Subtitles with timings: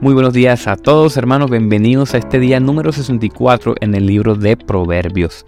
[0.00, 4.36] Muy buenos días a todos hermanos, bienvenidos a este día número 64 en el libro
[4.36, 5.44] de Proverbios.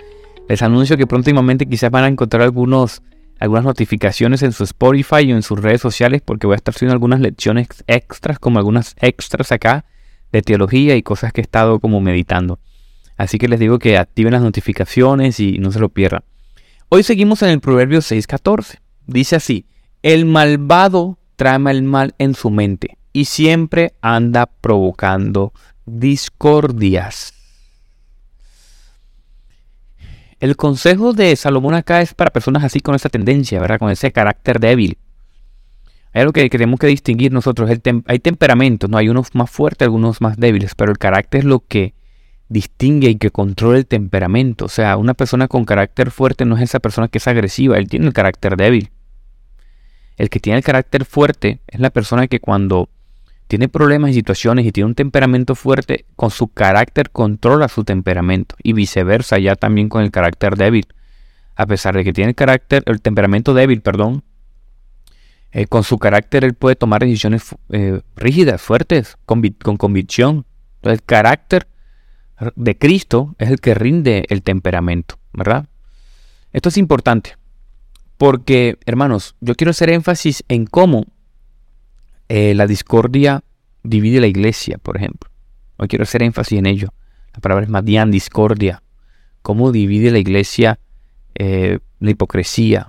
[0.48, 3.00] Les anuncio que próximamente quizás van a encontrar algunos,
[3.38, 6.94] algunas notificaciones en su Spotify o en sus redes sociales porque voy a estar haciendo
[6.94, 9.84] algunas lecciones extras, como algunas extras acá
[10.32, 12.58] de teología y cosas que he estado como meditando.
[13.16, 16.24] Así que les digo que activen las notificaciones y no se lo pierdan.
[16.88, 18.80] Hoy seguimos en el Proverbio 6.14.
[19.06, 19.66] Dice así,
[20.02, 25.52] el malvado trama el mal en su mente y siempre anda provocando
[25.86, 27.34] discordias.
[30.38, 33.78] El consejo de Salomón acá es para personas así con esa tendencia, ¿verdad?
[33.78, 34.96] Con ese carácter débil.
[36.12, 37.70] Hay algo que tenemos que distinguir nosotros.
[38.06, 38.96] hay temperamentos, ¿no?
[38.96, 41.94] Hay unos más fuertes, algunos más débiles, pero el carácter es lo que
[42.48, 44.64] distingue y que controla el temperamento.
[44.64, 47.88] O sea, una persona con carácter fuerte no es esa persona que es agresiva, él
[47.88, 48.90] tiene el carácter débil.
[50.16, 52.88] El que tiene el carácter fuerte es la persona que cuando
[53.50, 58.54] tiene problemas y situaciones y tiene un temperamento fuerte, con su carácter controla su temperamento
[58.62, 60.86] y viceversa ya también con el carácter débil.
[61.56, 64.22] A pesar de que tiene el carácter, el temperamento débil, perdón,
[65.50, 70.46] eh, con su carácter él puede tomar decisiones eh, rígidas, fuertes, con, con convicción.
[70.76, 71.66] Entonces el carácter
[72.54, 75.66] de Cristo es el que rinde el temperamento, ¿verdad?
[76.52, 77.36] Esto es importante
[78.16, 81.06] porque, hermanos, yo quiero hacer énfasis en cómo
[82.32, 83.42] eh, la discordia
[83.82, 85.28] divide la iglesia, por ejemplo.
[85.78, 86.94] Hoy quiero hacer énfasis en ello.
[87.34, 88.84] La palabra es Madian, discordia.
[89.42, 90.78] Cómo divide la iglesia
[91.34, 92.86] eh, la hipocresía.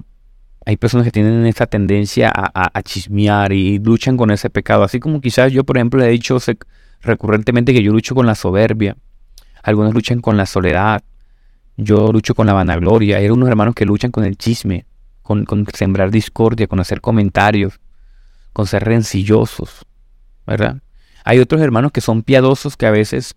[0.63, 4.83] Hay personas que tienen esta tendencia a, chismear y luchan con ese pecado.
[4.83, 6.37] Así como quizás yo, por ejemplo, he dicho
[7.01, 8.95] recurrentemente que yo lucho con la soberbia.
[9.63, 11.03] Algunos luchan con la soledad.
[11.77, 13.17] Yo lucho con la vanagloria.
[13.17, 14.85] Hay unos hermanos que luchan con el chisme,
[15.23, 17.79] con sembrar discordia, con hacer comentarios
[18.53, 19.85] con ser rencillosos,
[20.45, 20.81] ¿verdad?
[21.23, 23.35] Hay otros hermanos que son piadosos que a veces,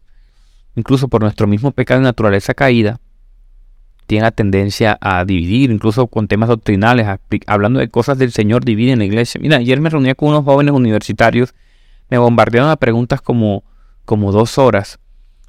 [0.75, 3.01] incluso por nuestro mismo pecado de naturaleza caída,
[4.07, 7.07] tienen la tendencia a dividir, incluso con temas doctrinales,
[7.47, 9.41] hablando de cosas del Señor, dividen la iglesia.
[9.41, 11.55] Mira, ayer me reuní con unos jóvenes universitarios,
[12.11, 13.65] me bombardearon a preguntas como,
[14.05, 14.99] como dos horas,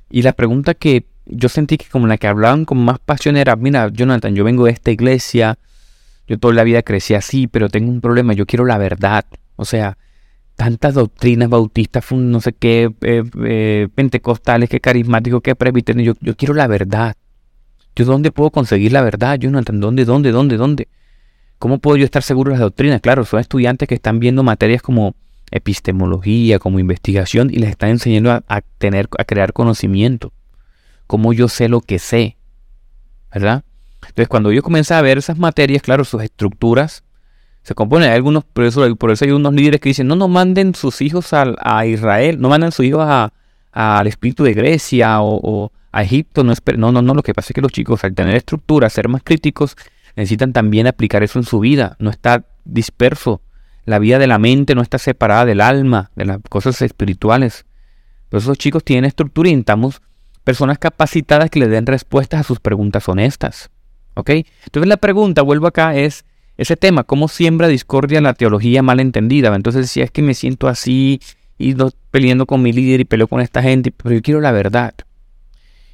[0.09, 3.55] y la pregunta que yo sentí que como la que hablaban con más pasión era,
[3.55, 5.57] mira, Jonathan, yo vengo de esta iglesia,
[6.27, 9.25] yo toda la vida crecí así, pero tengo un problema, yo quiero la verdad.
[9.55, 9.97] O sea,
[10.55, 16.15] tantas doctrinas bautistas, no sé qué, eh, eh, pentecostales, qué carismáticos, qué presbiterianos.
[16.15, 17.15] Yo, yo quiero la verdad.
[17.95, 19.37] ¿Yo dónde puedo conseguir la verdad?
[19.37, 20.87] Yo no entiendo dónde, dónde, dónde, dónde.
[21.59, 22.99] ¿Cómo puedo yo estar seguro de las doctrinas?
[23.01, 25.15] Claro, son estudiantes que están viendo materias como
[25.51, 30.33] epistemología, como investigación, y les están enseñando a, a tener, a crear conocimiento.
[31.07, 32.37] Cómo yo sé lo que sé.
[33.33, 33.63] ¿Verdad?
[34.01, 37.04] Entonces, cuando yo comencé a ver esas materias, claro, sus estructuras,
[37.65, 38.05] se compone.
[38.05, 41.01] Hay algunos, por eso, por eso hay unos líderes que dicen, no, no manden sus
[41.01, 43.03] hijos a, Israel, no manden sus hijos
[43.71, 46.43] al espíritu de Grecia o, a Egipto.
[46.43, 49.09] No, no, no, no, lo que pasa es que los chicos al tener estructura, ser
[49.09, 49.75] más críticos,
[50.15, 53.41] necesitan también aplicar eso en su vida, no está disperso.
[53.83, 57.65] La vida de la mente no está separada del alma, de las cosas espirituales.
[58.29, 60.03] Pero esos chicos tienen estructura y necesitamos
[60.43, 63.71] personas capacitadas que le den respuestas a sus preguntas honestas.
[64.13, 64.29] ¿Ok?
[64.65, 66.25] Entonces la pregunta, vuelvo acá, es,
[66.57, 69.53] ese tema, cómo siembra discordia la teología mal entendida.
[69.55, 71.19] Entonces, si es que me siento así
[71.57, 71.75] y
[72.11, 74.93] peleando con mi líder y peleo con esta gente, pero yo quiero la verdad.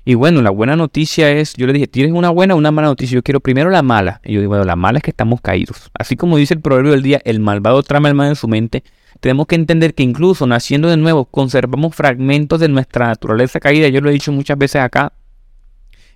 [0.04, 2.88] Y bueno, la buena noticia es, yo le dije, ¿tienes una buena o una mala
[2.88, 3.16] noticia?
[3.16, 4.20] Yo quiero primero la mala.
[4.24, 5.92] Y yo digo, bueno, la mala es que estamos caídos.
[5.94, 8.84] Así como dice el proverbio del día, el malvado trama el mal en su mente,
[9.20, 13.88] tenemos que entender que incluso naciendo de nuevo, conservamos fragmentos de nuestra naturaleza caída.
[13.90, 15.14] Yo lo he dicho muchas veces acá.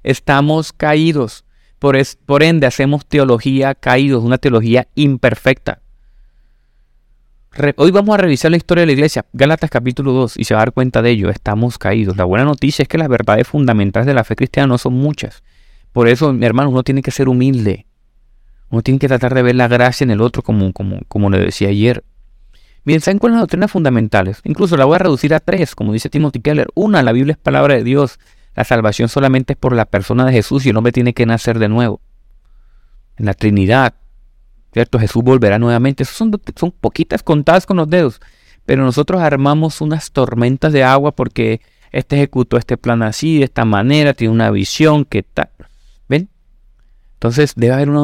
[0.01, 1.45] Estamos caídos.
[1.79, 5.81] Por, ende, hacemos teología caídos, una teología imperfecta.
[7.75, 10.61] hoy vamos a revisar la historia de la iglesia, Gálatas capítulo 2, y se va
[10.61, 11.29] a dar cuenta de ello.
[11.29, 12.17] Estamos caídos.
[12.17, 15.43] La buena noticia es que las verdades fundamentales de la fe cristiana no son muchas.
[15.91, 17.85] Por eso, mi hermano, uno tiene que ser humilde.
[18.69, 21.39] Uno tiene que tratar de ver la gracia en el otro, como, como, como le
[21.39, 22.03] decía ayer.
[22.83, 24.41] Bien, ¿saben cuáles son las doctrinas fundamentales?
[24.43, 26.67] Incluso la voy a reducir a tres, como dice Timothy Keller.
[26.75, 28.19] Una, la Biblia es palabra de Dios.
[28.55, 31.59] La salvación solamente es por la persona de Jesús y el hombre tiene que nacer
[31.59, 32.01] de nuevo.
[33.17, 33.95] En la Trinidad,
[34.73, 34.97] ¿cierto?
[34.99, 36.05] Jesús volverá nuevamente.
[36.05, 38.21] son, son poquitas contadas con los dedos.
[38.65, 41.61] Pero nosotros armamos unas tormentas de agua porque
[41.91, 45.49] este ejecutó este plan así, de esta manera, tiene una visión, que tal.
[46.09, 46.29] ¿Ven?
[47.13, 48.03] Entonces debe haber una,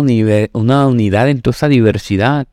[0.54, 2.48] una unidad en toda esa diversidad.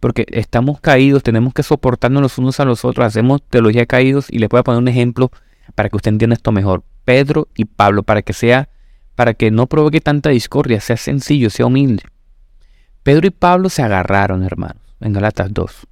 [0.00, 3.06] Porque estamos caídos, tenemos que soportarnos los unos a los otros.
[3.06, 5.30] Hacemos teología caídos y les voy a poner un ejemplo
[5.74, 6.84] para que usted entienda esto mejor.
[7.04, 8.68] Pedro y Pablo, para que sea,
[9.14, 12.04] para que no provoque tanta discordia, sea sencillo, sea humilde.
[13.02, 15.86] Pedro y Pablo se agarraron, hermanos, en Galatas 2.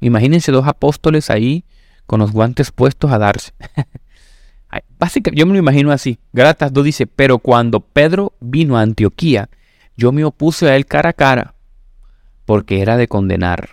[0.00, 1.64] Imagínense dos apóstoles ahí
[2.06, 3.52] con los guantes puestos a darse.
[4.98, 6.18] Básicamente, yo me lo imagino así.
[6.32, 9.50] Gálatas 2 dice, pero cuando Pedro vino a Antioquía,
[9.96, 11.54] yo me opuse a él cara a cara,
[12.46, 13.70] porque era de condenar.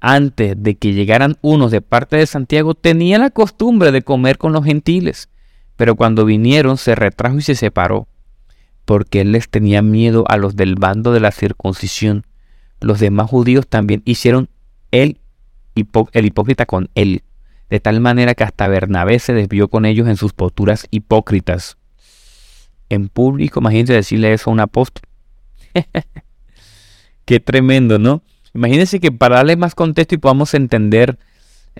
[0.00, 4.52] Antes de que llegaran unos de parte de Santiago, tenía la costumbre de comer con
[4.52, 5.28] los gentiles,
[5.78, 8.06] pero cuando vinieron se retrajo y se separó,
[8.84, 12.26] porque él les tenía miedo a los del bando de la circuncisión.
[12.80, 14.50] Los demás judíos también hicieron
[14.90, 15.18] él,
[16.12, 17.22] el hipócrita con él
[17.70, 21.76] de tal manera que hasta Bernabé se desvió con ellos en sus posturas hipócritas.
[22.88, 25.02] En público, imagínense decirle eso a un apóstol.
[27.26, 28.22] Qué tremendo, ¿no?
[28.54, 31.18] Imagínense que para darle más contexto y podamos entender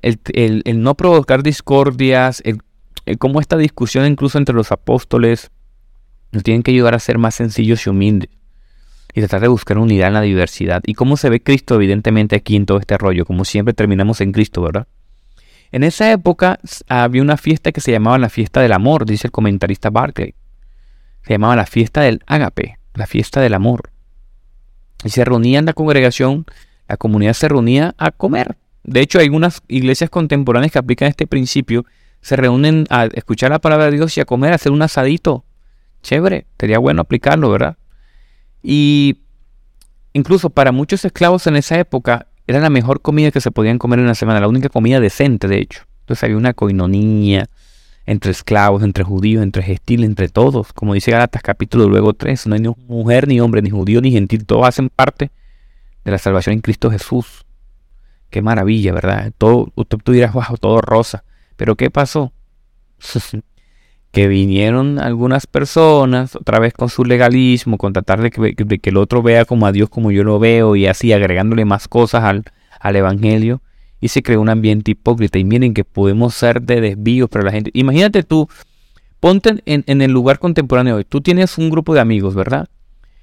[0.03, 2.59] el, no provocar discordias, el,
[3.19, 5.51] cómo esta discusión incluso entre los apóstoles
[6.33, 8.31] nos tienen que ayudar a ser más sencillos y humildes
[9.15, 10.83] y tratar de buscar unidad en la diversidad.
[10.87, 14.33] Y cómo se ve Cristo evidentemente aquí en todo este rollo, como siempre terminamos en
[14.33, 14.87] Cristo, ¿verdad?
[15.71, 19.33] En esa época había una fiesta que se llamaba la fiesta del amor, dice el
[19.33, 20.35] comentarista Barclay.
[21.23, 23.91] Se llamaba la fiesta del ágape, la fiesta del amor.
[25.05, 26.47] Y se reunía en la congregación,
[26.89, 28.57] la comunidad se reunía a comer.
[28.83, 31.85] De hecho, hay algunas iglesias contemporáneas que aplican este principio.
[32.21, 35.45] Se reúnen a escuchar la palabra de Dios y a comer, a hacer un asadito.
[36.03, 37.77] Chévere, sería bueno aplicarlo, ¿verdad?
[38.63, 39.21] Y
[40.13, 43.99] incluso para muchos esclavos en esa época, era la mejor comida que se podían comer
[43.99, 45.83] en la semana, la única comida decente, de hecho.
[46.01, 47.49] Entonces había una coinonía
[48.07, 50.73] entre esclavos, entre judíos, entre gentiles, entre todos.
[50.73, 54.11] Como dice Galatas capítulo luego 3, no hay ni mujer, ni hombre, ni judío, ni
[54.11, 55.31] gentil, todos hacen parte
[56.05, 57.45] de la salvación en Cristo Jesús.
[58.31, 59.31] Qué maravilla, ¿verdad?
[59.37, 61.25] Todo, usted tuviera bajo todo rosa.
[61.59, 62.33] Pero ¿qué pasó?
[64.13, 69.23] que vinieron algunas personas, otra vez con su legalismo, con tratar de que, el otro
[69.23, 72.45] vea como a Dios como yo lo veo y así agregándole más cosas al,
[72.81, 73.61] al Evangelio,
[74.01, 75.39] y se creó un ambiente hipócrita.
[75.39, 77.71] Y miren que podemos ser de desvíos para la gente.
[77.75, 78.49] Imagínate tú,
[79.19, 82.69] ponte en, en el lugar contemporáneo hoy, tú tienes un grupo de amigos, ¿verdad?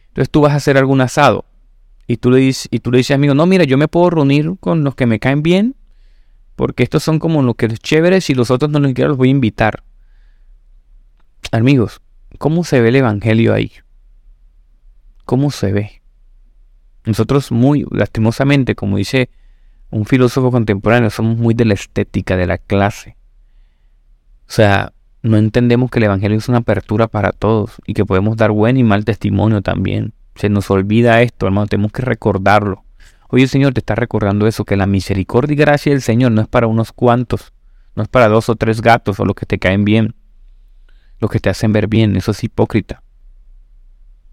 [0.09, 1.45] Entonces tú vas a hacer algún asado.
[2.05, 4.51] Y tú le dices, y tú le dices, amigo, no, mira, yo me puedo reunir
[4.59, 5.75] con los que me caen bien,
[6.55, 9.17] porque estos son como los que es chéveres y los otros no los quiero, los
[9.17, 9.83] voy a invitar.
[11.51, 12.01] Amigos,
[12.37, 13.71] ¿cómo se ve el Evangelio ahí?
[15.25, 16.01] ¿Cómo se ve?
[17.05, 19.29] Nosotros muy lastimosamente, como dice
[19.91, 23.17] un filósofo contemporáneo, somos muy de la estética, de la clase.
[24.47, 28.37] O sea, no entendemos que el Evangelio es una apertura para todos y que podemos
[28.37, 30.13] dar buen y mal testimonio también.
[30.35, 32.84] Se nos olvida esto, hermano, tenemos que recordarlo.
[33.29, 36.41] Hoy el Señor te está recordando eso, que la misericordia y gracia del Señor no
[36.41, 37.53] es para unos cuantos,
[37.95, 40.15] no es para dos o tres gatos o los que te caen bien
[41.19, 43.01] lo que te hacen ver bien, eso es hipócrita.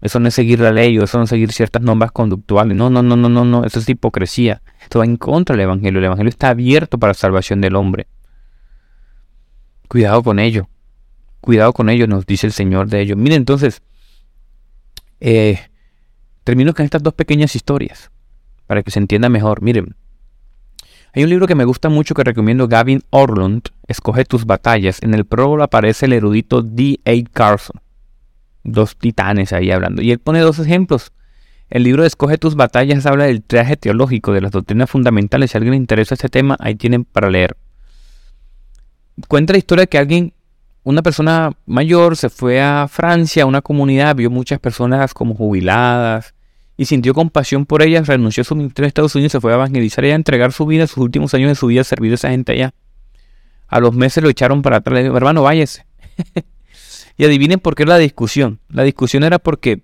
[0.01, 2.75] Eso no es seguir la ley o eso no es seguir ciertas normas conductuales.
[2.75, 3.63] No, no, no, no, no, no.
[3.63, 4.61] Eso es hipocresía.
[4.81, 5.99] Esto va en contra del Evangelio.
[5.99, 8.07] El Evangelio está abierto para la salvación del hombre.
[9.87, 10.67] Cuidado con ello.
[11.39, 13.15] Cuidado con ello, nos dice el Señor de ello.
[13.15, 13.81] Miren, entonces,
[15.21, 15.59] eh,
[16.43, 18.11] termino con estas dos pequeñas historias
[18.67, 19.61] para que se entienda mejor.
[19.61, 19.95] Miren,
[21.15, 24.97] hay un libro que me gusta mucho que recomiendo Gavin Orlund, Escoge tus batallas.
[25.03, 27.13] En el prólogo aparece el erudito D.A.
[27.31, 27.79] Carson.
[28.63, 30.01] Dos titanes ahí hablando.
[30.01, 31.11] Y él pone dos ejemplos.
[31.69, 35.51] El libro de Escoge tus batallas habla del traje teológico, de las doctrinas fundamentales.
[35.51, 37.57] Si alguien le interesa este tema, ahí tienen para leer.
[39.27, 40.33] Cuenta la historia de que alguien,
[40.83, 46.33] una persona mayor, se fue a Francia, a una comunidad, vio muchas personas como jubiladas,
[46.75, 49.55] y sintió compasión por ellas, renunció a su ministerio en Estados Unidos, se fue a
[49.55, 52.15] evangelizar y a entregar su vida, sus últimos años de su vida, a servir a
[52.15, 52.73] esa gente allá.
[53.67, 55.85] A los meses lo echaron para atrás, le dijo, hermano, váyase.
[57.17, 58.59] y adivinen por qué la discusión.
[58.69, 59.83] La discusión era porque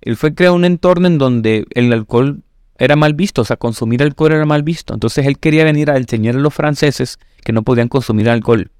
[0.00, 2.42] él fue creado un entorno en donde el alcohol
[2.78, 4.94] era mal visto, o sea, consumir alcohol era mal visto.
[4.94, 8.70] Entonces él quería venir a enseñar a los franceses que no podían consumir alcohol.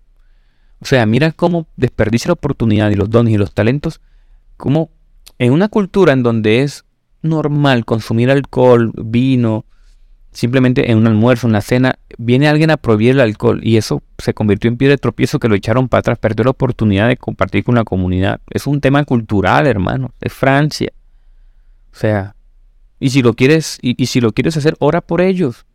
[0.80, 4.00] O sea, mira cómo desperdicia la oportunidad y los dones y los talentos,
[4.56, 4.90] como
[5.38, 6.84] en una cultura en donde es
[7.22, 9.64] normal consumir alcohol, vino,
[10.32, 14.02] simplemente en un almuerzo, en una cena, viene alguien a prohibir el alcohol y eso
[14.18, 17.16] se convirtió en pie de tropiezo que lo echaron para atrás, perdió la oportunidad de
[17.16, 18.40] compartir con la comunidad.
[18.50, 20.92] Es un tema cultural, hermano, es Francia.
[21.92, 22.36] O sea,
[23.00, 25.66] y si lo quieres, y, si lo quieres hacer, ora por ellos.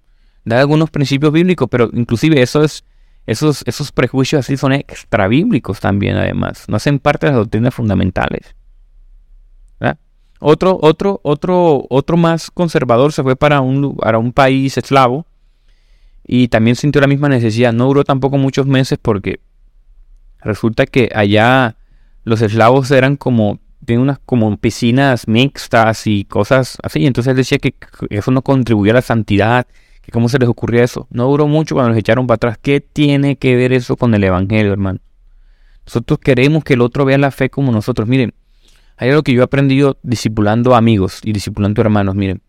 [0.46, 2.84] Da algunos principios bíblicos, pero inclusive eso es,
[3.26, 6.66] esos, esos prejuicios así son extra bíblicos también, además.
[6.68, 8.56] No hacen parte de las doctrinas fundamentales.
[10.46, 15.26] Otro, otro, otro, otro más conservador se fue para un, para un país eslavo
[16.28, 17.72] y también sintió la misma necesidad.
[17.72, 19.40] No duró tampoco muchos meses porque
[20.42, 21.78] resulta que allá
[22.26, 27.06] los eslavos eran como, tienen unas como piscinas mixtas y cosas así.
[27.06, 27.76] Entonces él decía que
[28.10, 29.66] eso no contribuía a la santidad,
[30.02, 31.08] que cómo se les ocurría eso.
[31.10, 32.58] No duró mucho cuando los echaron para atrás.
[32.62, 35.00] ¿Qué tiene que ver eso con el Evangelio, hermano?
[35.86, 38.10] Nosotros queremos que el otro vea la fe como nosotros.
[38.10, 38.34] Miren,
[38.98, 42.16] hay algo que yo he aprendido discipulando amigos y discipulando hermanos.
[42.16, 42.42] Miren,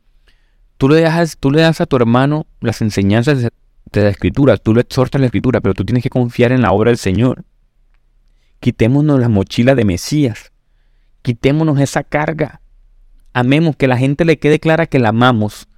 [0.77, 3.51] tú le, das, tú le das a tu hermano las enseñanzas de,
[3.93, 6.91] la escritura, tú le exhortas la escritura, pero tú tienes que confiar en la obra
[6.91, 7.45] del Señor.
[8.61, 10.53] Quitémonos la mochila de Mesías.
[11.23, 12.61] Quitémonos esa carga.
[13.33, 15.69] Amemos, que la gente le quede clara que la amamos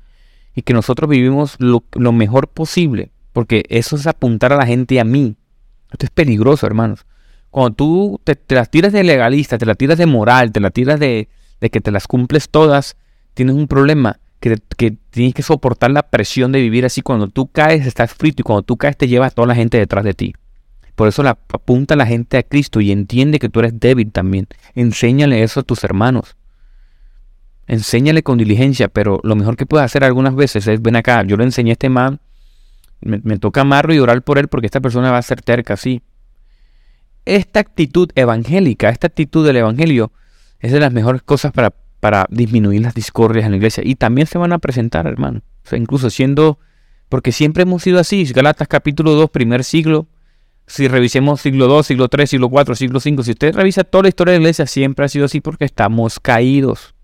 [0.54, 1.82] y que nosotros vivimos lo,
[2.12, 5.36] mejor posible, porque eso es apuntar a la gente a mí.
[5.92, 7.06] Esto es peligroso, hermanos.
[7.56, 11.00] Cuando tú te, las tiras de legalista, te las tiras de moral, te las tiras
[11.00, 12.98] de, que te las cumples todas,
[13.32, 14.20] tienes un problema.
[14.40, 14.58] Que,
[15.08, 17.00] tienes que soportar la presión de vivir así.
[17.00, 19.78] Cuando tú caes, estás frito y cuando tú caes, te lleva a toda la gente
[19.78, 20.34] detrás de ti.
[20.96, 24.48] Por eso apunta la gente a Cristo y entiende que tú eres débil también.
[24.74, 26.36] Enséñale eso a tus hermanos.
[27.68, 31.38] Enséñale con diligencia, pero lo mejor que puedes hacer algunas veces es, ven acá, yo
[31.38, 32.20] le enseñé a este man,
[33.00, 36.02] me, toca amarro y orar por él porque esta persona va a ser terca, sí
[37.26, 40.12] esta actitud evangélica, esta actitud del evangelio,
[40.60, 43.82] es de las mejores cosas para, para disminuir las discordias en la iglesia.
[43.84, 45.40] Y también se van a presentar, hermano.
[45.64, 46.58] O sea, incluso siendo,
[47.08, 48.24] porque siempre hemos sido así.
[48.24, 50.06] Galatas capítulo 2, primer siglo.
[50.68, 54.08] Si revisemos siglo 2, siglo 3, siglo 4, siglo 5, si usted revisa toda la
[54.08, 56.94] historia de la iglesia, siempre ha sido así porque estamos caídos.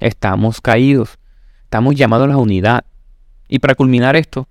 [0.00, 1.18] Estamos caídos.
[1.64, 2.84] Estamos llamados a la unidad.
[3.48, 4.48] Y para culminar esto,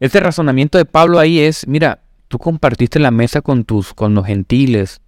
[0.00, 4.24] este razonamiento de Pablo ahí es, mira, tú compartiste la mesa con tus, con los
[4.24, 5.00] gentiles.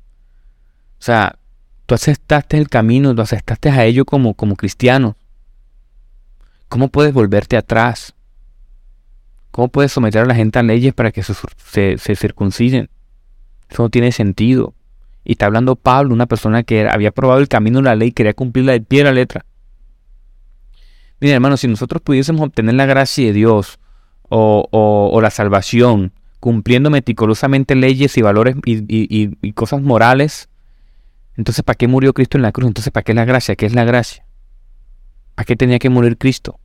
[0.99, 1.39] O sea,
[1.87, 5.15] tú aceptaste el camino, tú aceptaste a ellos como, como cristianos.
[6.69, 8.13] ¿Cómo puedes volverte atrás?
[9.53, 11.35] ¿Cómo puedes someter a la gente a leyes para que se,
[11.97, 12.91] se, circunciden?
[13.71, 14.75] Eso no tiene sentido.
[15.23, 18.13] Y está hablando Pablo, una persona que había probado el camino de la ley y
[18.13, 19.45] quería cumplirla de pie a la letra.
[21.21, 23.79] Mira, hermano, si nosotros pudiésemos obtener la gracia de Dios
[24.29, 26.13] o, o la salvación
[26.43, 30.49] cumpliendo meticulosamente leyes y valores y, cosas morales,
[31.37, 32.67] entonces ¿para qué murió Cristo en la cruz?
[32.67, 33.55] Entonces ¿para qué la gracia?
[33.55, 34.27] ¿Qué es la gracia?
[35.37, 36.59] ¿Para qué tenía que morir Cristo?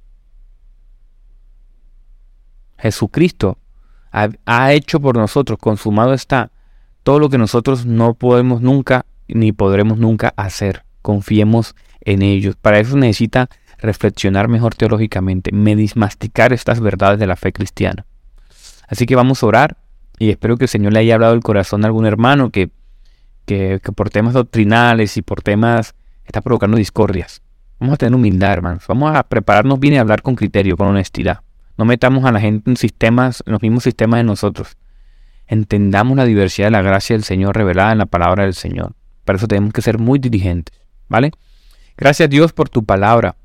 [2.80, 3.60] Jesucristo
[4.12, 6.50] ha, ha, hecho por nosotros, consumado está,
[7.04, 10.86] todo lo que nosotros no podemos nunca ni podremos nunca hacer.
[11.04, 12.56] Confiemos en ellos.
[12.56, 15.52] Para eso necesita reflexionar mejor teológicamente,
[15.94, 18.08] masticar estas verdades de la fe cristiana.
[18.88, 19.78] Así que vamos a orar
[20.18, 22.72] y espero que el Señor le haya hablado el corazón a algún hermano que,
[23.46, 25.94] que, por temas doctrinales y por temas
[26.26, 27.42] está provocando discordias.
[27.80, 28.86] Vamos a tener humildad, hermanos.
[28.88, 31.42] Vamos a prepararnos bien y hablar con criterio, con honestidad.
[31.78, 34.78] No metamos a la gente en sistemas, en los mismos sistemas de nosotros.
[35.46, 38.94] Entendamos la diversidad de la gracia del Señor revelada en la palabra del Señor.
[39.24, 40.76] Para eso tenemos que ser muy diligentes,
[41.08, 41.32] ¿vale?
[41.96, 43.36] Gracias Dios por tu palabra.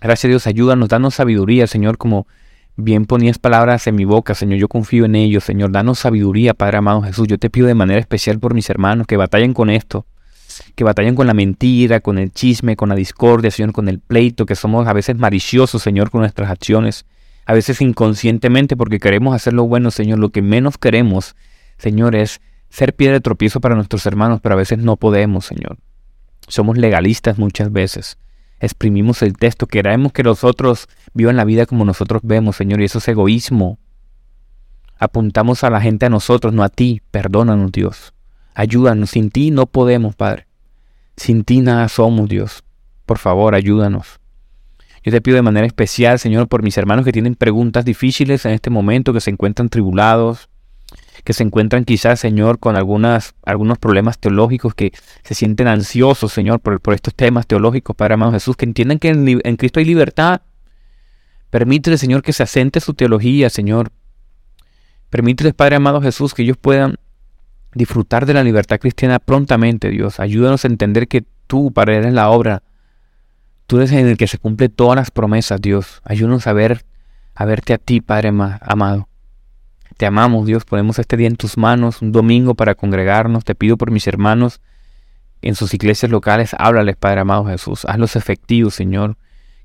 [0.00, 2.26] Gracias Dios, ayúdanos, danos sabiduría, Señor, como
[2.76, 6.78] Bien ponías palabras en mi boca, Señor, yo confío en ellos, Señor, danos sabiduría, Padre
[6.78, 7.28] amado Jesús.
[7.28, 10.06] Yo te pido de manera especial por mis hermanos que batallen con esto,
[10.74, 14.46] que batallen con la mentira, con el chisme, con la discordia, Señor, con el pleito,
[14.46, 17.04] que somos a veces maliciosos, Señor, con nuestras acciones,
[17.44, 20.18] a veces inconscientemente porque queremos hacer lo bueno, Señor.
[20.18, 21.36] Lo que menos queremos,
[21.76, 25.76] Señor, es ser piedra de tropiezo para nuestros hermanos, pero a veces no podemos, Señor.
[26.48, 28.16] Somos legalistas muchas veces
[28.62, 32.84] exprimimos el texto, queremos que los otros vivan la vida como nosotros vemos, Señor, y
[32.84, 33.78] eso es egoísmo.
[34.98, 37.02] Apuntamos a la gente a nosotros, no a ti.
[37.10, 38.14] Perdónanos, Dios.
[38.54, 39.10] Ayúdanos.
[39.10, 40.46] Sin ti no podemos, Padre.
[41.16, 42.62] Sin ti nada somos, Dios.
[43.04, 44.20] Por favor, ayúdanos.
[45.02, 48.52] Yo te pido de manera especial, Señor, por mis hermanos que tienen preguntas difíciles en
[48.52, 50.48] este momento, que se encuentran tribulados,
[51.24, 54.92] que se encuentran quizás, Señor, con algunas, algunos problemas teológicos, que
[55.22, 59.08] se sienten ansiosos, Señor, por, por estos temas teológicos, Padre amado Jesús, que entiendan que
[59.08, 60.42] en, Cristo hay libertad.
[61.50, 63.92] Permítele, Señor, que se asente su teología, Señor.
[65.10, 66.96] Permítele, Padre amado Jesús, que ellos puedan
[67.74, 70.18] disfrutar de la libertad cristiana prontamente, Dios.
[70.18, 72.62] Ayúdanos a entender que tú, Padre, eres la obra.
[73.66, 76.00] Tú eres en el que se cumple todas las promesas, Dios.
[76.04, 76.84] Ayúdanos a ver,
[77.34, 79.08] a verte a ti, Padre amado.
[80.02, 80.64] Te amamos, Dios.
[80.64, 83.44] Ponemos este día en tus manos, un domingo para congregarnos.
[83.44, 84.60] Te pido por mis hermanos
[85.42, 86.56] en sus iglesias locales.
[86.58, 87.84] Háblales, Padre amado Jesús.
[87.84, 89.16] Hazlos efectivos, Señor.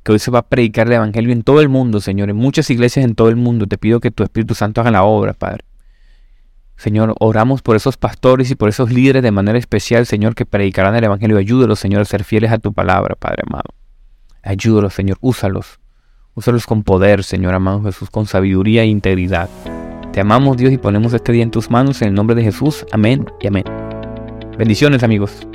[0.03, 2.29] Que hoy se va a predicar el Evangelio en todo el mundo, Señor.
[2.29, 3.65] En muchas iglesias en todo el mundo.
[3.65, 5.65] Te pido que tu Espíritu Santo haga la obra, Padre.
[6.75, 10.95] Señor, oramos por esos pastores y por esos líderes de manera especial, Señor, que predicarán
[10.95, 11.39] el Evangelio.
[11.39, 13.73] Ayúdalos, Señor, a ser fieles a tu palabra, Padre amado.
[14.43, 15.17] Ayúdalos, Señor.
[15.19, 15.79] Úsalos.
[16.35, 19.49] Úsalos con poder, Señor amado Jesús, con sabiduría e integridad.
[20.17, 22.87] Te amamos Dios y ponemos este día en tus manos en el nombre de Jesús.
[22.91, 23.63] Amén y amén.
[24.57, 25.47] Bendiciones amigos.